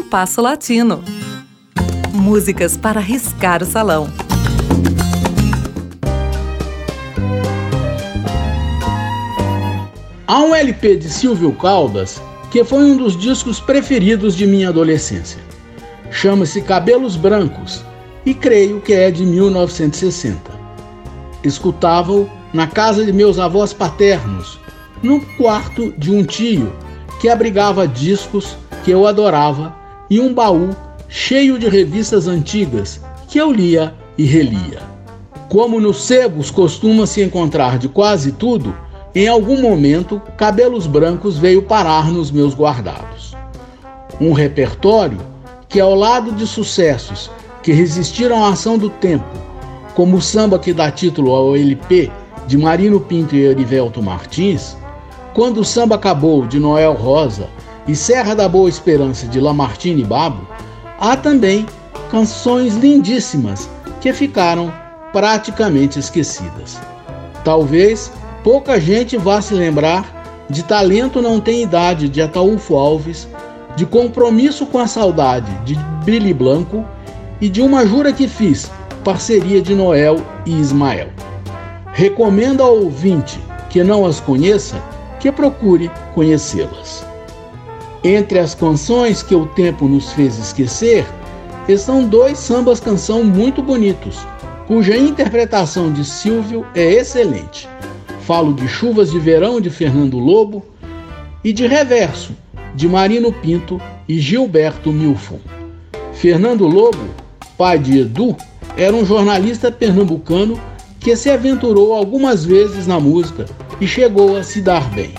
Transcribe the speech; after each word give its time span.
Compasso 0.00 0.40
Latino. 0.40 1.04
Músicas 2.10 2.74
para 2.74 2.98
riscar 3.00 3.62
o 3.62 3.66
salão. 3.66 4.08
Há 10.26 10.40
um 10.40 10.54
LP 10.54 10.96
de 10.96 11.10
Silvio 11.10 11.52
Caldas 11.52 12.20
que 12.50 12.64
foi 12.64 12.82
um 12.82 12.96
dos 12.96 13.14
discos 13.14 13.60
preferidos 13.60 14.34
de 14.34 14.46
minha 14.46 14.70
adolescência. 14.70 15.38
Chama-se 16.10 16.62
Cabelos 16.62 17.14
Brancos 17.14 17.84
e 18.24 18.32
creio 18.32 18.80
que 18.80 18.94
é 18.94 19.10
de 19.10 19.26
1960. 19.26 20.50
Escutava-o 21.44 22.28
na 22.54 22.66
casa 22.66 23.04
de 23.04 23.12
meus 23.12 23.38
avós 23.38 23.74
paternos, 23.74 24.58
no 25.02 25.20
quarto 25.36 25.92
de 25.98 26.10
um 26.10 26.24
tio 26.24 26.72
que 27.20 27.28
abrigava 27.28 27.86
discos 27.86 28.56
que 28.82 28.90
eu 28.90 29.06
adorava 29.06 29.78
e 30.10 30.18
um 30.18 30.34
baú 30.34 30.70
cheio 31.08 31.58
de 31.58 31.68
revistas 31.68 32.26
antigas 32.26 33.00
que 33.28 33.38
eu 33.38 33.52
lia 33.52 33.94
e 34.18 34.24
relia. 34.24 34.82
Como 35.48 35.80
nos 35.80 36.02
sebos 36.02 36.50
costuma 36.50 37.06
se 37.06 37.22
encontrar 37.22 37.78
de 37.78 37.88
quase 37.88 38.32
tudo, 38.32 38.76
em 39.14 39.28
algum 39.28 39.60
momento 39.60 40.20
Cabelos 40.36 40.86
Brancos 40.86 41.38
veio 41.38 41.62
parar 41.62 42.10
nos 42.10 42.30
meus 42.30 42.54
guardados. 42.54 43.36
Um 44.20 44.32
repertório 44.32 45.18
que, 45.68 45.80
ao 45.80 45.94
lado 45.94 46.32
de 46.32 46.46
sucessos 46.46 47.30
que 47.62 47.72
resistiram 47.72 48.44
à 48.44 48.50
ação 48.50 48.76
do 48.76 48.90
tempo, 48.90 49.24
como 49.94 50.16
o 50.16 50.22
samba 50.22 50.58
que 50.58 50.72
dá 50.72 50.90
título 50.90 51.32
ao 51.32 51.56
LP 51.56 52.10
de 52.46 52.58
Marino 52.58 53.00
Pinto 53.00 53.36
e 53.36 53.44
Erivelto 53.44 54.02
Martins, 54.02 54.76
Quando 55.34 55.60
o 55.60 55.64
Samba 55.64 55.94
Acabou 55.94 56.46
de 56.46 56.58
Noel 56.58 56.94
Rosa 56.94 57.48
e 57.86 57.96
Serra 57.96 58.34
da 58.34 58.48
Boa 58.48 58.68
Esperança 58.68 59.26
de 59.26 59.40
Lamartine 59.40 60.04
Babo, 60.04 60.46
há 60.98 61.16
também 61.16 61.66
canções 62.10 62.74
lindíssimas 62.74 63.68
que 64.00 64.12
ficaram 64.12 64.72
praticamente 65.12 65.98
esquecidas. 65.98 66.78
Talvez 67.44 68.12
pouca 68.42 68.80
gente 68.80 69.16
vá 69.16 69.40
se 69.40 69.54
lembrar 69.54 70.46
de 70.48 70.62
Talento 70.62 71.22
Não 71.22 71.40
Tem 71.40 71.62
Idade 71.62 72.08
de 72.08 72.20
Ataúfo 72.20 72.74
Alves, 72.74 73.28
de 73.76 73.86
Compromisso 73.86 74.66
com 74.66 74.78
a 74.78 74.86
Saudade 74.86 75.50
de 75.64 75.74
Billy 76.04 76.34
Blanco 76.34 76.84
e 77.40 77.48
de 77.48 77.62
Uma 77.62 77.86
Jura 77.86 78.12
que 78.12 78.26
Fiz, 78.26 78.70
parceria 79.04 79.62
de 79.62 79.74
Noel 79.74 80.16
e 80.44 80.58
Ismael. 80.58 81.08
Recomendo 81.92 82.62
ao 82.62 82.76
ouvinte 82.76 83.40
que 83.68 83.82
não 83.84 84.04
as 84.04 84.20
conheça 84.20 84.82
que 85.18 85.30
procure 85.30 85.90
conhecê-las. 86.14 87.09
Entre 88.02 88.38
as 88.38 88.54
canções 88.54 89.22
que 89.22 89.34
o 89.34 89.44
tempo 89.46 89.86
nos 89.86 90.12
fez 90.12 90.38
esquecer, 90.38 91.06
estão 91.68 92.08
dois 92.08 92.38
sambas 92.38 92.80
canção 92.80 93.22
muito 93.22 93.62
bonitos, 93.62 94.18
cuja 94.66 94.96
interpretação 94.96 95.92
de 95.92 96.02
Silvio 96.04 96.64
é 96.74 96.94
excelente. 96.94 97.68
Falo 98.22 98.54
de 98.54 98.66
Chuvas 98.66 99.10
de 99.10 99.18
Verão 99.18 99.60
de 99.60 99.68
Fernando 99.68 100.18
Lobo 100.18 100.64
e 101.44 101.52
de 101.52 101.66
Reverso 101.66 102.34
de 102.74 102.88
Marino 102.88 103.32
Pinto 103.32 103.78
e 104.08 104.18
Gilberto 104.18 104.90
Milfon. 104.90 105.40
Fernando 106.14 106.66
Lobo, 106.66 107.04
pai 107.58 107.78
de 107.78 108.00
Edu, 108.00 108.34
era 108.78 108.96
um 108.96 109.04
jornalista 109.04 109.70
pernambucano 109.70 110.58
que 110.98 111.14
se 111.16 111.28
aventurou 111.28 111.92
algumas 111.92 112.44
vezes 112.44 112.86
na 112.86 112.98
música 112.98 113.44
e 113.78 113.86
chegou 113.86 114.36
a 114.36 114.42
se 114.42 114.62
dar 114.62 114.88
bem. 114.90 115.12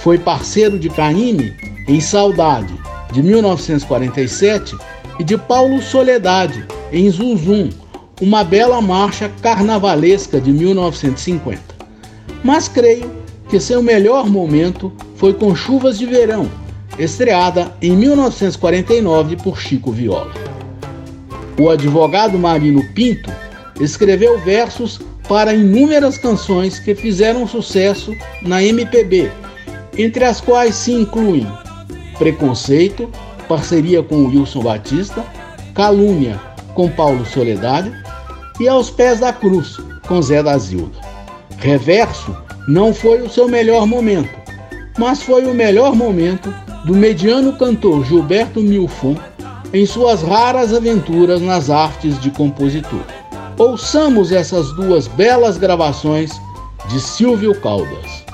Foi 0.00 0.18
parceiro 0.18 0.78
de 0.78 0.88
Caymmi 0.90 1.67
em 1.88 2.00
Saudade, 2.00 2.74
de 3.10 3.22
1947, 3.22 4.76
e 5.18 5.24
de 5.24 5.36
Paulo 5.36 5.82
Soledade, 5.82 6.64
em 6.92 7.10
Zuzum, 7.10 7.70
uma 8.20 8.44
bela 8.44 8.80
marcha 8.80 9.30
carnavalesca 9.40 10.40
de 10.40 10.52
1950. 10.52 11.60
Mas 12.44 12.68
creio 12.68 13.10
que 13.48 13.58
seu 13.58 13.82
melhor 13.82 14.28
momento 14.28 14.92
foi 15.16 15.32
com 15.32 15.54
Chuvas 15.54 15.98
de 15.98 16.04
Verão, 16.04 16.48
estreada 16.98 17.72
em 17.80 17.96
1949 17.96 19.36
por 19.36 19.58
Chico 19.58 19.90
Viola. 19.90 20.32
O 21.58 21.70
advogado 21.70 22.38
Marino 22.38 22.84
Pinto 22.94 23.32
escreveu 23.80 24.38
versos 24.40 25.00
para 25.28 25.54
inúmeras 25.54 26.18
canções 26.18 26.78
que 26.78 26.94
fizeram 26.94 27.46
sucesso 27.46 28.14
na 28.42 28.62
MPB, 28.62 29.30
entre 29.96 30.24
as 30.24 30.40
quais 30.40 30.74
se 30.74 30.92
incluem 30.92 31.46
Preconceito, 32.18 33.08
parceria 33.48 34.02
com 34.02 34.26
Wilson 34.26 34.60
Batista, 34.60 35.24
Calúnia, 35.74 36.40
com 36.74 36.90
Paulo 36.90 37.24
Soledade 37.24 37.92
e 38.60 38.68
Aos 38.68 38.90
Pés 38.90 39.20
da 39.20 39.32
Cruz, 39.32 39.78
com 40.06 40.20
Zé 40.20 40.42
da 40.42 40.58
Zilda. 40.58 40.98
Reverso 41.58 42.36
não 42.68 42.92
foi 42.92 43.22
o 43.22 43.30
seu 43.30 43.48
melhor 43.48 43.86
momento, 43.86 44.30
mas 44.98 45.22
foi 45.22 45.46
o 45.46 45.54
melhor 45.54 45.94
momento 45.94 46.52
do 46.84 46.94
mediano 46.94 47.56
cantor 47.56 48.04
Gilberto 48.04 48.60
Milfon 48.60 49.16
em 49.72 49.84
suas 49.86 50.22
raras 50.22 50.72
aventuras 50.72 51.40
nas 51.40 51.70
artes 51.70 52.20
de 52.20 52.30
compositor. 52.30 53.02
Ouçamos 53.58 54.32
essas 54.32 54.72
duas 54.74 55.06
belas 55.08 55.58
gravações 55.58 56.30
de 56.88 57.00
Silvio 57.00 57.54
Caldas. 57.60 58.24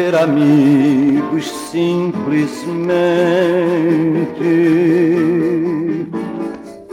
Ser 0.00 0.14
amigos 0.14 1.50
simplesmente, 1.70 2.88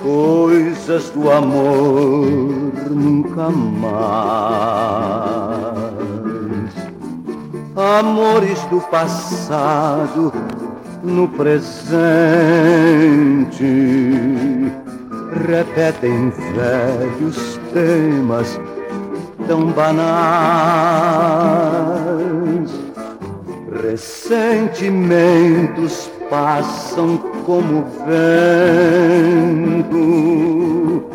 coisas 0.02 1.10
do 1.12 1.30
amor 1.30 2.74
nunca 2.90 3.50
mais. 3.50 3.78
Amores 8.00 8.60
do 8.72 8.82
passado 8.82 10.34
no 11.04 11.28
presente 11.28 11.68
repetem 15.46 16.32
velhos 16.32 17.60
temas 17.72 18.60
tão 19.48 19.72
banais. 19.72 19.88
Ressentimentos 23.82 26.12
passam 26.30 27.18
como 27.46 27.86
vento, 29.86 31.06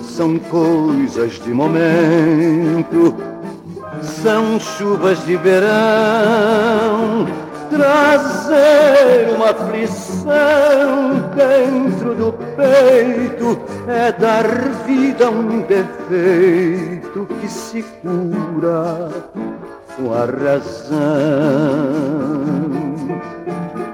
são 0.00 0.38
coisas 0.38 1.32
de 1.42 1.52
momento, 1.52 3.16
são 4.00 4.60
chuvas 4.60 5.24
de 5.26 5.36
verão, 5.36 7.26
trazer 7.70 9.30
uma 9.34 9.50
aflição 9.50 10.32
dentro 11.34 12.14
do 12.14 12.32
peito 12.56 13.58
é 13.88 14.12
dar 14.12 14.46
vida 14.86 15.26
a 15.26 15.30
um 15.30 15.62
defeito 15.62 17.26
que 17.40 17.48
se 17.48 17.82
cura 18.02 19.10
com 19.96 20.12
a 20.12 20.24
razão. 20.24 20.94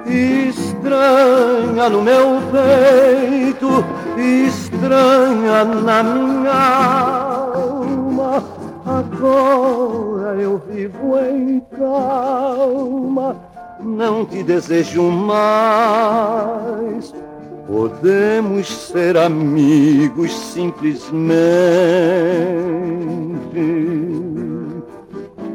Estranha 0.07 1.89
no 1.89 2.03
meu 2.03 2.41
peito, 2.51 3.85
estranha 4.17 5.65
na 5.65 6.03
minha 6.03 7.55
alma. 7.55 8.43
Agora 8.85 10.37
eu 10.41 10.61
vivo 10.69 11.19
em 11.19 11.61
calma, 11.79 13.37
não 13.81 14.25
te 14.25 14.43
desejo 14.43 15.03
mais. 15.11 16.80
Podemos 17.71 18.67
ser 18.69 19.17
amigos 19.17 20.33
simplesmente 20.33 21.21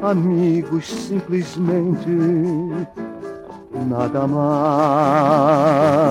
amigos 0.02 0.86
simplesmente 0.88 2.10
nada 3.90 4.26
mais. 4.28 6.05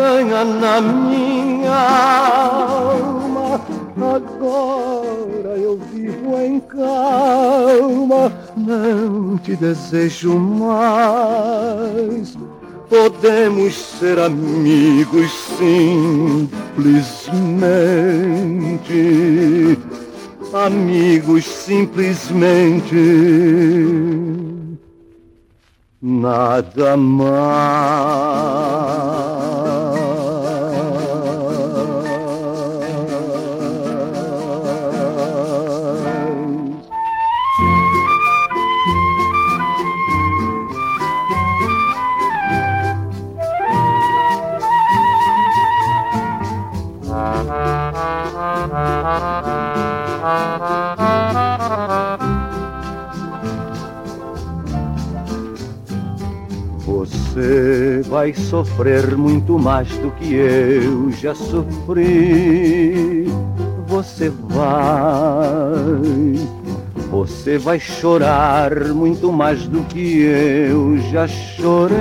Estranha 0.00 0.44
na 0.44 0.80
minha 0.80 1.76
alma. 2.80 3.60
Agora 4.00 5.58
eu 5.58 5.78
vivo 5.92 6.38
em 6.40 6.58
calma, 6.60 8.32
não 8.56 9.36
te 9.38 9.54
desejo 9.56 10.38
mais. 10.38 12.34
Podemos 12.88 13.74
ser 13.74 14.18
amigos 14.18 15.30
simplesmente, 15.58 16.48
amigos 20.52 21.44
simplesmente 21.44 22.96
nada 26.02 26.96
mais. 26.96 28.50
Vai 58.20 58.34
sofrer 58.34 59.16
muito 59.16 59.58
mais 59.58 59.88
do 59.96 60.10
que 60.10 60.34
eu 60.34 61.10
já 61.10 61.34
sofri. 61.34 63.24
Você 63.86 64.28
vai, 64.28 64.74
você 67.10 67.56
vai 67.56 67.80
chorar 67.80 68.88
muito 68.88 69.32
mais 69.32 69.66
do 69.66 69.80
que 69.84 70.20
eu 70.20 70.98
já 71.10 71.26
chorei. 71.26 71.96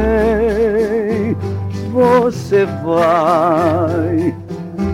Você 1.94 2.66
vai, 2.84 4.36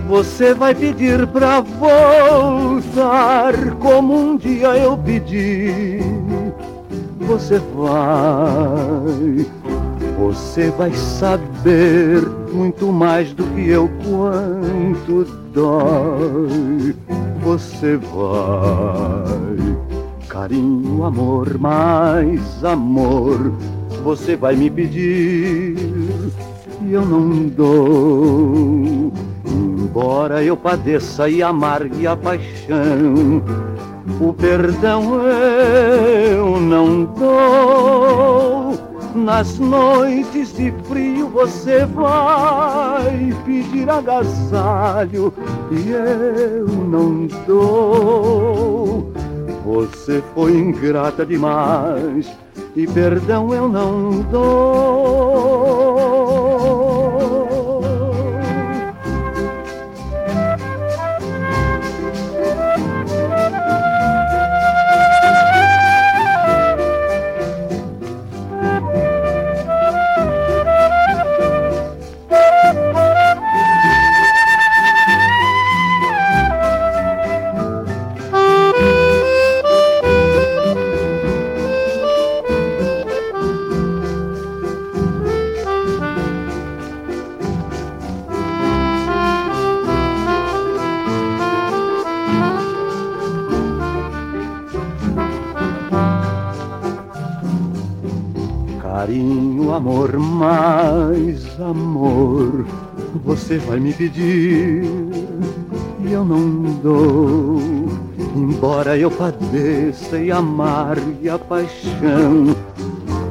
você 0.07 0.53
vai 0.53 0.75
pedir 0.75 1.25
pra 1.25 1.59
voltar 1.59 3.55
como 3.79 4.15
um 4.15 4.37
dia 4.37 4.77
eu 4.77 4.95
pedi. 4.95 6.01
Você 7.21 7.59
vai 7.73 9.64
você 10.17 10.69
vai 10.71 10.93
saber 10.93 12.21
muito 12.51 12.91
mais 12.91 13.33
do 13.33 13.43
que 13.43 13.69
eu 13.69 13.89
quanto 14.05 15.25
dói. 15.53 16.95
Você 17.41 17.97
vai, 17.97 19.77
carinho, 20.27 21.03
amor, 21.03 21.57
mais 21.59 22.63
amor. 22.63 23.51
Você 24.03 24.35
vai 24.35 24.55
me 24.55 24.69
pedir 24.69 25.75
e 26.81 26.93
eu 26.93 27.05
não 27.05 27.47
dou. 27.47 29.11
Embora 29.45 30.43
eu 30.43 30.57
padeça 30.57 31.29
e 31.29 31.43
amargue 31.43 32.07
a 32.07 32.15
paixão, 32.15 33.41
o 34.19 34.33
perdão 34.33 35.21
eu 35.25 36.59
não 36.59 37.05
dou 37.05 38.24
nas 39.15 39.57
noites 39.57 40.53
de 40.53 40.71
frio 40.83 41.29
você 41.29 41.85
vai 41.85 43.33
pedir 43.45 43.89
agasalho 43.89 45.33
e 45.71 45.91
eu 45.91 46.67
não 46.67 47.27
dou. 47.47 49.11
Você 49.65 50.21
foi 50.35 50.57
ingrata 50.57 51.25
demais 51.25 52.29
e 52.75 52.85
perdão 52.85 53.53
eu 53.53 53.67
não 53.69 54.21
dou. 54.23 55.54
Mais 100.45 101.59
amor, 101.59 102.67
você 103.23 103.57
vai 103.57 103.79
me 103.79 103.91
pedir 103.91 104.83
e 106.05 106.11
eu 106.11 106.23
não 106.23 106.61
dou. 106.83 107.59
Embora 108.35 108.95
eu 108.95 109.09
padeça 109.09 110.19
e 110.19 110.31
amargue 110.31 111.29
a 111.29 111.39
paixão, 111.39 112.55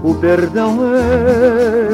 o 0.03 0.13
perdão 0.17 0.79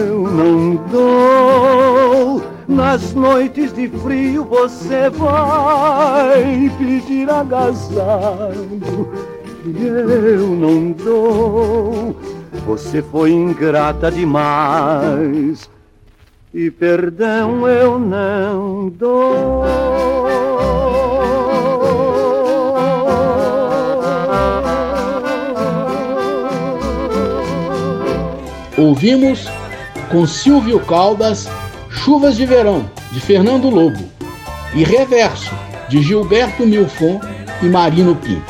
eu 0.09 0.23
não 0.23 0.77
dou. 0.91 2.43
Nas 2.67 3.13
noites 3.13 3.75
de 3.75 3.89
frio 3.89 4.45
você 4.45 5.11
vai 5.11 6.73
pedir 6.79 7.29
agasalho 7.29 9.09
e 9.67 9.87
eu 9.87 10.47
não 10.47 10.93
dou 10.93 12.17
você 12.67 13.03
foi 13.03 13.33
ingrata 13.33 14.11
demais 14.11 15.69
e 16.53 16.71
perdão 16.71 17.69
eu 17.69 17.99
não 17.99 18.89
dou. 18.89 19.65
Ouvimos 28.77 29.47
com 30.11 30.27
Silvio 30.27 30.81
Caldas 30.81 31.47
Chuvas 31.91 32.37
de 32.37 32.47
Verão, 32.47 32.89
de 33.13 33.21
Fernando 33.21 33.69
Lobo, 33.69 34.03
e 34.75 34.83
Reverso, 34.83 35.55
de 35.89 36.01
Gilberto 36.01 36.67
Milfon 36.67 37.21
e 37.63 37.67
Marino 37.67 38.17
Pinto. 38.17 38.50